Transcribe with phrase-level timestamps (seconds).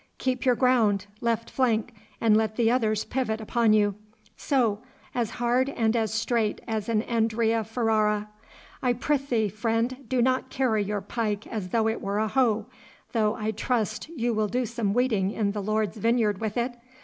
[0.17, 3.93] Keep your ground, left flank, and let the others pivot upon you.
[4.35, 4.81] So
[5.13, 8.27] as hard and as straight as an Andrea Ferrara.
[8.81, 12.65] I prythee, friend, do not carry your pike as though it were a hoe,
[13.11, 16.77] though I trust you will do some weeding in the Lord's vineyard with it.